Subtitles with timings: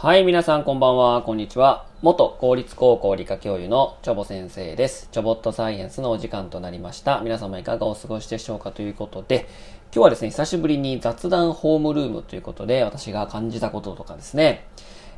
[0.00, 1.84] はい、皆さんこんばんは、こんにちは。
[2.02, 5.08] 元公立高校理科教諭のチョボ先生です。
[5.10, 7.20] チョボットサイエンスのお時間となりました。
[7.20, 9.48] 皆様いかがお過ごしでしょうかということで、
[9.92, 14.68] 今日はですね、久しぶりに雑談ホームルームということで、私が感じたこととかですね、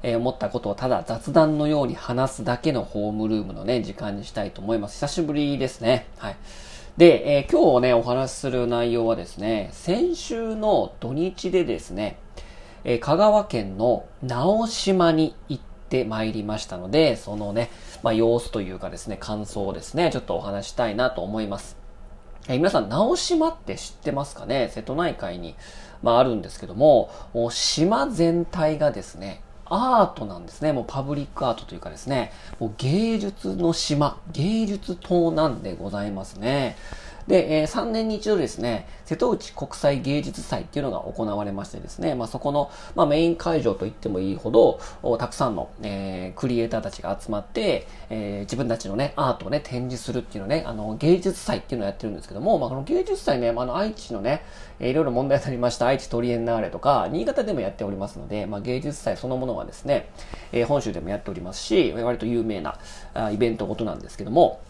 [0.03, 4.95] えー思ったことをただ雑談のように話すだけのホームルームのね、時間にしたいと思います。
[4.95, 6.07] 久しぶりですね。
[6.17, 6.37] はい。
[6.97, 12.17] で、えー今日ね、お話しする内容はですね、先週の土日でですね、
[12.85, 17.71] え香川県の直島に行ってまいりましたので、そのね、
[18.03, 21.77] まあ、様子というかですね、感想をですね、ちょっとお話したいなと思います。
[22.49, 24.71] え皆さん、直島って知ってますかね？
[24.73, 25.57] 瀬戸内海に、
[26.03, 27.11] まあ、あるんですけども、
[27.51, 30.73] 島全体がですね、アートなんですね。
[30.73, 36.77] もうパブリックアートというかですね、もう芸術の島、芸術島なんでございますね。
[37.27, 44.81] で、えー3年に一度ですね、瀬戸内国際芸術祭っていうのが行われましてですね、まあ、そこの、まあ、メイン会場と言ってもいいほど、
[45.19, 54.43] たくさんの、えークリエイターたちが集まって、えー自分たちのね、アートをね、展示するっていうのね、あの、芸術祭っていうのをやってるんですけども、まあ、この芸術祭ね、まあ、あの、愛知のね、
[54.79, 60.09] えーいろいろ問題になりました愛知トリエンナーレとか、新潟でもやっておりますので、まあ、芸術祭そのものはですね、
[60.53, 62.79] えー本州でもやっておりますし、割と有名な
[63.15, 64.61] あイベントごとなんですけども、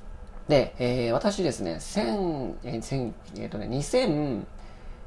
[0.51, 3.69] で、えー私ですね、千、えー千えーとね、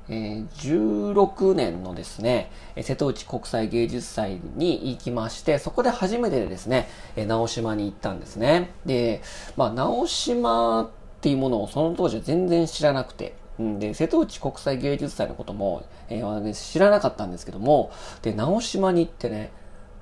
[0.08, 2.50] 2016年のですね、
[2.82, 6.88] 瀬戸内国際芸術祭に行きまして、そこで初めてですね、
[7.28, 8.72] 直島に行ったんですね。
[8.86, 9.22] で、
[9.58, 19.52] まあ、直島っていうものをその当時は全然知らなくて、で、瀬戸内国際芸術祭のことも、えー私知らなかったんですけども、で、直島に行ってね、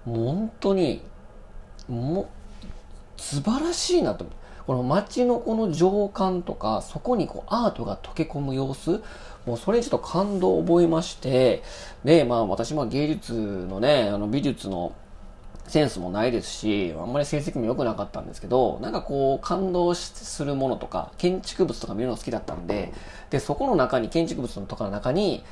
[0.05, 1.01] 本当に、
[1.89, 2.27] もう、
[3.17, 4.40] 素晴らしいなと思って。
[4.71, 9.03] この街のこの情感とか、そこにこうアートが溶け込む様子、
[9.45, 11.61] もうそれにちょっと感動を覚えまして、
[12.05, 14.93] で、まあ私も芸術のね、あの美術の
[15.67, 22.93] センスもないですし、あんまり成績も良くなかったんですけど、なんかこう感動するものとか、建築物とか見るの好きだったんで、
[23.29, 25.43] で、そこの中に、建築物のとかの中に、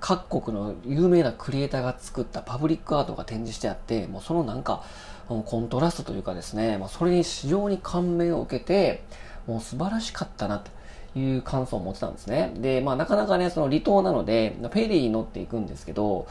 [0.00, 4.82] 各国の有名なクリエイターが作ったパブリックアートが展示してあって、もうそのなんか、
[5.28, 9.02] コントラストというかですね、まあ、それに非常に感銘を受けて、
[9.46, 10.70] もう素晴らしかったなと
[11.18, 12.52] いう感想を持ってたんですね。
[12.56, 16.26] で、まあなかなかね、その離島なので、フェリーに乗っていくんですけど、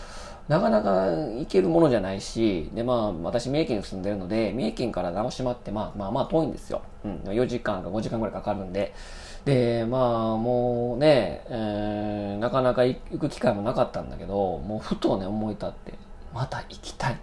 [0.48, 6.82] なかなか行けるものじゃないし、で、まあ私三重県に住んでるので、三重県から直島ってまあまあまあ遠いんですよ。
[7.06, 8.94] うん、4時間か5時間ぐらいかかるんで。
[9.46, 15.94] で、まあもうね、えーなかなか行く機会もなかったんだけど、もうふとね思い立って、
[16.34, 17.18] また行きたい。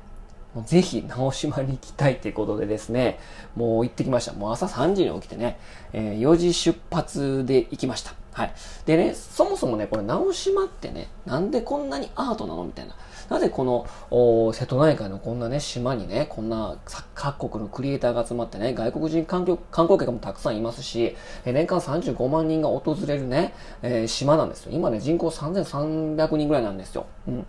[0.65, 3.19] ぜひ直島に行きたいということでですね、
[3.55, 4.33] もう行ってきました。
[4.33, 5.59] もう朝3時に起きてね、
[5.93, 8.15] えー4時出発で行きました。
[8.33, 8.53] はい。
[8.87, 12.97] でね、そもそもね、これ直島ってね、なんでこんなにアートなのみたいな。
[13.29, 16.79] なぜこの瀬戸内海のこんなね、島にね、こんな
[17.15, 24.73] 各国のクリエイターが集まってね、外国人観光観光客もたくさんいますし、え年間35万人が訪れるね、えー島なんですよ。
[24.73, 27.07] 今ね、人口3300人ぐらいなんですよ。
[27.29, 27.47] うん。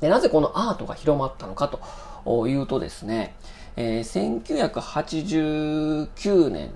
[0.00, 1.80] で、なぜこのアートが広まったのかと
[2.48, 3.36] いうとですね、
[3.76, 6.70] えー1989年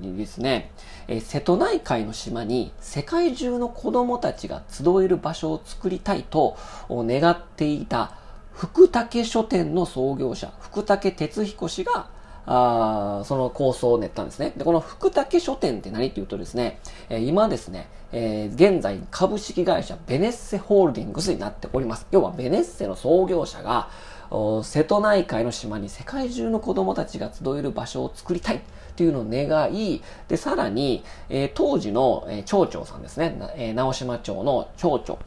[0.00, 0.70] にですね、
[1.08, 6.56] えー瀬戸内海の島に世界中の子供たちが集える場所を作りたいと
[6.90, 8.16] 願っていた
[8.52, 12.08] 福武書店の創業者、福武哲彦氏が
[12.46, 14.52] あーその構想を練ったんですね。
[14.56, 16.78] で、この福武書店って何っていうとですね、
[17.08, 22.06] えー今ですね、えー現在株式会社ベネッセホールディングスになっております。
[22.10, 23.88] 要はベネッセの創業者が、
[24.30, 28.60] 瀬戸内海の島に世界中の子供たちが集える場所を作りたいっ
[28.96, 35.18] ていうのを願い、で、さらに、えー当時の、えー町長さんですね、えー直島町の町長、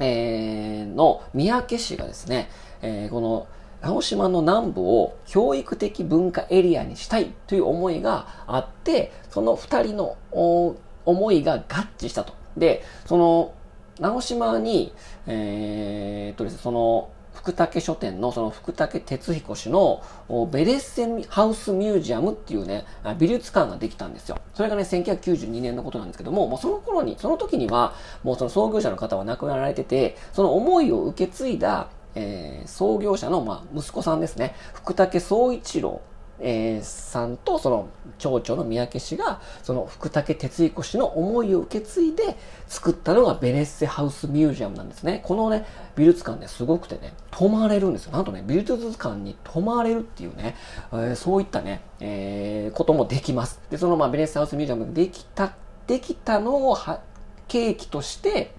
[0.00, 2.50] えーの三宅氏がですね、
[2.82, 3.46] えーこの
[3.80, 12.34] 直島の南部を教育的文化エリアにしたいという思いがあって、その二人の思いが合致したと。
[12.56, 13.52] で、その
[14.00, 14.92] 直島に、
[15.26, 20.02] えーっとですね、その福武書店のその福武哲彦氏の
[20.50, 24.38] ベレッセンハウスミュージアムっていうね、あ美術館ができたんですよ。
[24.54, 27.94] それがね、1992年のことなんですけども、もうその頃に、その時には、
[28.24, 36.00] もうその創業者の方は亡くなられてて、その思いを受け継いだ、えー創業者の、まあ、息子さんですね、福武総一郎
[36.40, 37.88] えーさんとその
[38.18, 42.36] 町長の三宅氏がその福武哲彦氏の思いを受け継いで
[42.66, 45.20] 作ったのがベネッセハウスミュージアムなんですね。
[45.24, 48.12] このね、美術館ね、すごくてね、泊まれるんですよ。
[48.12, 50.56] なんとね、美術館に泊まれるっていうね、
[50.92, 53.60] えーそういったね、えーこともできます。
[53.70, 55.52] で、そのまあベネッセハウスミュージアムできた、
[55.86, 57.00] できたのをは
[57.48, 58.52] 契機として、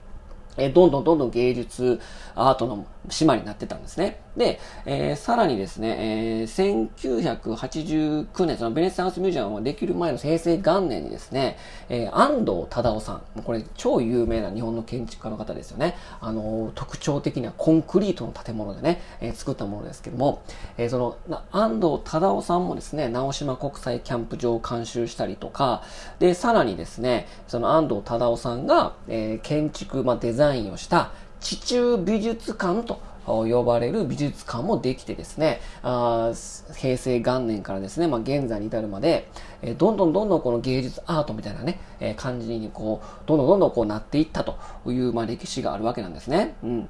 [0.58, 2.00] えどんどんどんどん芸術、
[2.36, 4.22] アートの島になってたんですね。
[4.38, 11.58] で、えー、さらにですね、えー、1989年、そのベネツィアンスミュージアムができる前の平成元年にですね、
[11.90, 15.96] えー、安藤忠夫さん、これ超有名な日本の建築家の方ですよね。
[16.22, 20.44] あの、特徴的なコンクリートの建物でね、えー、作ったものですけども、
[20.78, 21.18] えー、その、
[21.52, 25.84] 安藤忠夫さんもですね、直島国際キャンプ場を監修したりとか、
[26.20, 36.32] で、さらにですね、その安藤忠夫さんが、えー、建築、まあ、デザインをした地中美術館と呼ばれる美術館もできてですね、あ
[36.76, 39.30] 平成元年からですね、まあ、現在に至るまで、
[39.62, 44.58] えどんどんどんどんこの芸術アートみたいなね、え感じにこう、どんどんどんどんこうなっていったと
[44.88, 46.56] いう、まあ、歴史があるわけなんですね。
[46.64, 46.90] うん。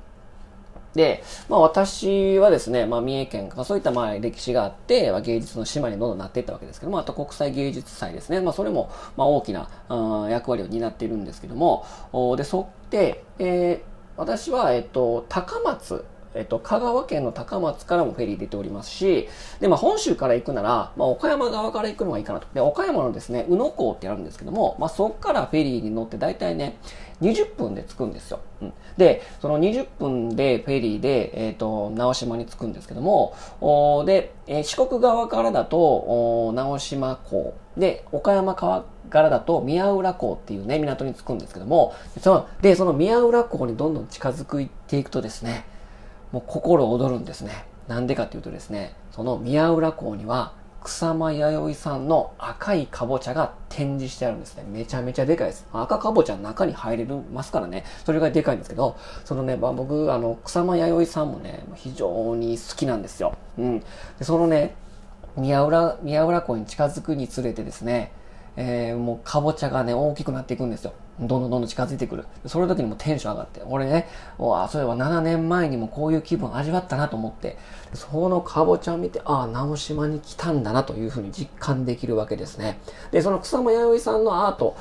[0.95, 8.41] で、まあ私はですね、まあ三重県かそういったまあ歴史があって、まあ、芸術の島にどんどんなっていったわけですけども、あと国際芸術祭ですね。
[8.41, 9.69] まあそれもまあ大きな
[10.29, 11.85] 役割を担っているんですけども、
[12.37, 13.88] で、そって、えー
[14.19, 16.03] 私は、えっと、高松、
[16.35, 19.27] えっと、香川県の高松からもフェリー出ておりますし、
[19.59, 22.47] で、まあ、本州から行くなら、まあ、岡山側から行くのがいいかなと。
[22.53, 26.77] で、岡山のですね、宇野港ってあるんですけども、まあ、そこからフェリーに乗って大体ね、
[27.21, 28.39] 20分で着くんですよ。
[28.61, 45.65] うん、で、その20分でフェリーで、えっ、ー、と、直島に着くんですけども、おで、えー、四国側からだと、お直島港、で、岡山川からだと宮浦港っていうね、港に着くんですけども、そので、その宮浦港にどんどん近づいていくとですね、
[46.31, 47.65] もう心躍るんですね。
[47.87, 50.53] なんでかっていうとですね、その宮浦港には
[50.83, 54.63] 草間彌生さんの赤いかぼちゃが展示してあるんですね。
[54.67, 55.67] めちゃめちゃでかいです。
[55.73, 57.83] 赤かぼちゃの中に入れますからね。
[58.05, 63.37] それがでかいんですけど、そのね、まあ、僕、あの、草間彌生さんもね、非常に好きなんですよ。
[63.57, 63.79] うん。
[63.79, 63.85] で
[64.21, 64.75] そのね、
[65.35, 68.11] 宮浦、宮浦港に近づくにつれてですね、
[68.55, 70.93] えー、もうかぼちゃがね、大きくなっていくんですよ。
[71.19, 72.25] どんどんどんどん近づいてくる。
[72.45, 74.07] その時にもテンション上がって、俺ね、
[74.37, 77.57] わそういえば7年前にもこういう気分味わったなと思って、
[77.93, 82.79] そのかぼちゃを見て、ああ、直島に来たんだなというふうに実感できるわけですね。
[83.11, 84.75] で、その草間彌生さんのアート、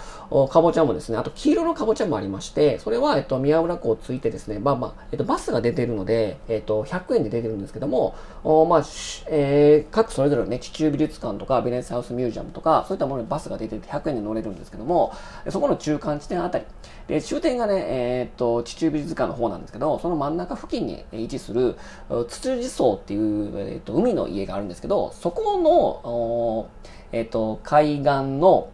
[0.48, 8.14] かぼちゃもですね、あと黄色のかぼちゃもありまして、それは、えっと、宮浦港をついてですね、まあまあ、えっと、バスが出てるので、えっと、100円で出てるんですけども、
[8.44, 8.84] おまあ、
[9.28, 15.12] えー、各それぞれね、地中美術館とか、ベネスハウスミュージアムとか、そういったものにバスが出てて100円で乗れるんですけども、
[15.48, 16.64] そこの中間地点あたり。
[17.08, 21.76] で、終点がね、えー、っと、地中美術館の方なんですけど、その真ん中付近に位置する、
[22.08, 26.68] 土地層っていう、えー、っと、海の家があるんですけど、そこの、
[27.12, 28.68] えー、っと、海岸の、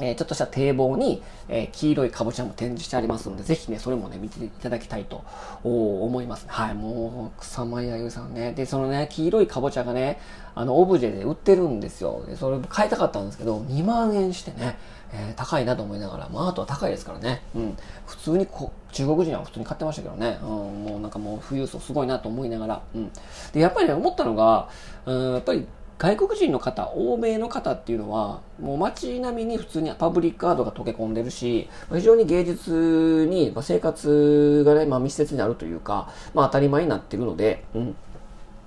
[0.00, 5.24] え、ちょっとした堤防に、え、黄色いかぼちゃも展示してありますので、ぜひね、それもね、見ていただきたいと
[5.62, 8.52] 思います、はい、もう、草間彌生さんね。
[8.52, 10.18] で、そのね、黄色いかぼちゃがね、
[10.56, 12.24] あの、オブジェで売ってるんですよ。
[12.26, 14.76] で、それ買いたかったんですけど、2万円してね、
[15.12, 17.42] えー、高いなと思いながら、まあ、あとは高いですからね。
[17.54, 17.76] うん。
[18.06, 20.38] 普通にこ、中国人は普通に買ってましたけどね。
[20.42, 22.82] うん、もうなんかもう富裕層すごいなと思いながら。
[22.94, 23.10] うん。
[23.52, 24.68] で、やっぱりね、思ったのが、
[25.06, 25.66] うん、やっぱり、
[25.98, 37.96] 外国人の方、欧米の方っていうのは、もう街並みに普通にパブリックアートが溶け込んでるし、非常に芸術に、まあ、生活がね、まあ、密接になるというか、まあ当たり前になってるので、うん。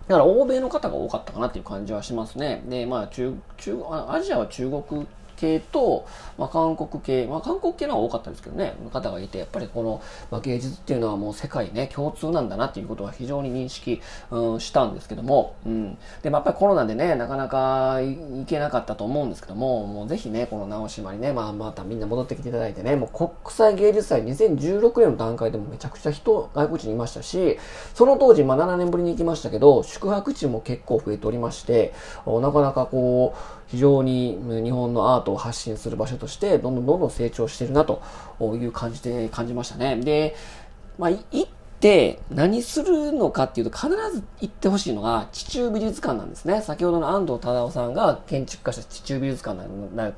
[0.08, 2.64] だから欧米の方が多かったかなっていう感じはしますね。
[2.70, 5.06] で、まあ中、中、アジアは中国
[5.38, 6.06] 系と、
[6.38, 14.02] まあ、韓国系、まあ、韓国系の方が多かったですけどね、方がいて、やっぱりこの、まあ、芸術っていうのはもう世界ね、共通なんだなっていうことは非常に認識、
[14.32, 15.98] うん、したんですけども、うん。
[16.22, 27.58] で、まあ、やっぱりコロナでね、なかなか行けなかったと思うんですけども、もうぜひね、この直島にね、まあ、またみんな戻ってきていただいてね、もう国際芸術祭2016年の段階でもめちゃくちゃ人、外国人いましたし、
[27.94, 31.94] その当時、まあ、7年ぶりに行きましたけど、宿泊地も結構増えておりまして、
[32.26, 38.02] なかなかこう、非常に日本のアートを発信する場所として、どんどんどんどん成長してるなと
[38.40, 39.98] いう感じで感じましたね。
[39.98, 40.36] で、
[40.98, 46.62] まあ、一っって何するのかっていうと必ず行ってほしいのが地中美術館なんですね。
[46.62, 49.62] 先ほどの安藤忠夫さんが建築家した地中美術館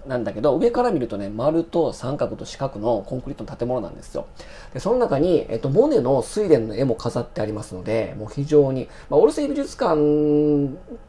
[0.08, 4.28] なんだけど、上から見るとね、丸と三角と四角のコンクリートの建物なんですよ。
[4.74, 9.96] で、その中に、えっと、モネの睡蓮の絵も飾ってありますので、もう非常に、まあ、オルセイ美術館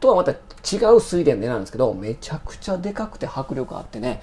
[0.01, 4.21] とはまた違う睡蓮の絵なんですけど、めちゃくちゃでかくて迫力あってね、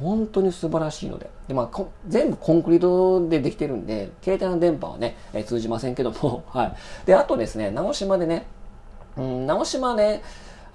[0.00, 1.28] 本当に素晴らしいので。
[1.48, 6.74] で、まあ、全部コンクリートでできてるんで、携帯の電波はね、え通じじませんけども、 はい。
[7.04, 8.46] で、あとですね、直島でね、
[9.16, 10.22] うん、直島ね、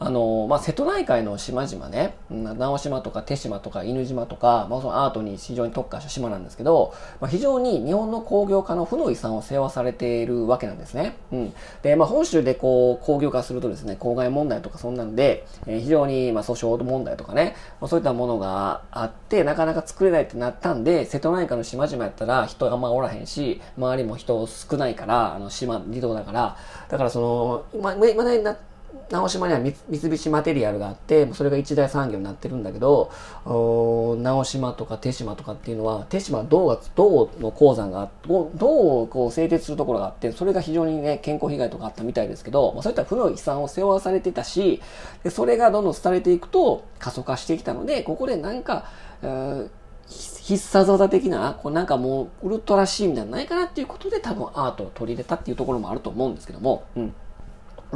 [0.03, 11.15] あの、まあ、瀬戸内海の島々ね、直島とか手島とか犬島とか、まあ、そのアートに非常に特化した島なんですけど、まあ、非常に日本の工業化の負の遺産を背負わされているわけなんですね。
[11.31, 11.53] うん。
[11.83, 26.57] で、まあ、本州でこう、工業化するとですね、公害問題とかそんなんで、えー、非常に、まあ、訴訟問題とかね、まあ、そういったものがあって、なかなか作れないってなったんで、瀬戸内海の島々やったら人があんまおらへんし、周りも人少ないから、あの、島、離島だから、
[26.89, 27.19] だからそ
[27.71, 28.70] の、ま、まだになって、
[29.11, 29.75] 直島には三
[30.09, 33.11] 菱マテリアルがあって、それが一大産業になってるんだけど、
[33.45, 44.81] 直島とか手島とかっていうのは、手島銅が、銅の鉱山が、銅をこう製鉄するところがあって、それが非常にね、健康被害とかあったみたいですけど、まあ、そういった負の遺産を背負わされてたし、
[45.23, 48.85] でそれがどんどん廃れていくと過疎化してきたので、ここで何か、
[50.07, 57.13] 必殺技的な、こうなんかもうウルトラシーンじゃないかなっていうことで多分アートを取り入れたっていうところもあると思うんですけども、うん。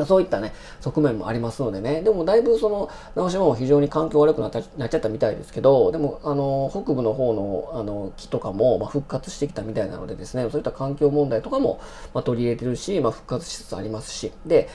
[0.04, 2.02] そういったね、側面もありますのでね。
[2.02, 11.80] でもだいぶその、直島も非常に環境悪くなったなっちゃったみたいですけど、でも、あの、北部の方の、あの、木とかも、まあ、復活してきたみたいなのでですね、そういった環境問題とかも、
[12.14, 14.34] まあ、取り入れてるし、まあ、復活しつつありますし。
[14.46, 14.68] で、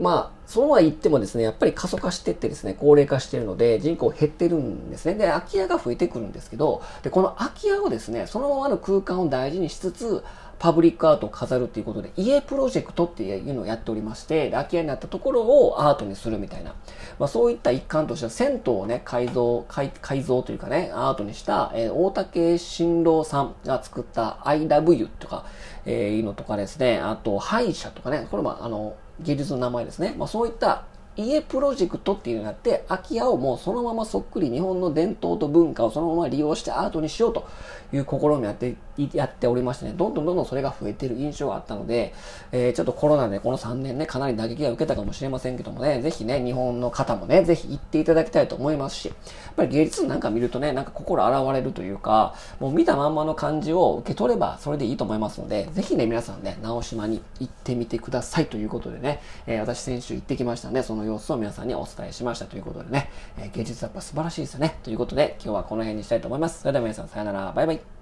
[0.00, 5.14] まあ、そうは言ってもですね、やっぱり過疎化してってですね、高齢化してるので、人口減ってるんですね。
[5.14, 10.22] で、空き家が増えてくるんですけど、で、この空き家をですね、そのままの空間を大事にしつつ、
[10.58, 16.74] パブリックアートを飾るっていうことで、家プロジェクトっていうのをやっておりまして、空き家になったところをアートにするみたいな。
[17.18, 25.44] まあ、そういった一環としては、銭湯をね、改造、改改造というかね、アートにした、えー、大竹新郎さんが作った I love you とか、
[25.86, 30.14] えー、いうのとかですね、あと、歯医者とかね、これもあの、芸術の名前ですね。
[30.16, 30.84] まあ、そういった
[31.26, 37.48] 家プロジェクトっていうのがあって、空き家をもうそのままそっくり日本の伝統と文化をそのまま利用してアートにしようと
[37.92, 38.76] いう試みをやって、
[39.12, 42.12] やっておりましてね、どんどんどんどんそれが増えてる印象があったので、
[42.52, 64.78] えー、ちょっとコロナでこの3年ね、かなり打撃が受けたかもしれませんけどもね、ぜひね、日本の方もね、ぜひ行っていただきたいと思いますし、やっぱり芸術なんか見るとね、なんか心洗われるというか、もう見たまんまの感じを受け取ればそれでいいと思いますので、ぜひね、皆さんね、直島に行ってみてくださいということでね、えー、私先週行ってきましたので、その様子を皆さんにお伝えしましたということでね、えー、芸術やっぱ素晴らしいですよね。
[64.82, 66.60] ということで、今日はこの辺にしたいと思います。
[66.60, 67.97] それでは皆さんさよなら、バイバイ。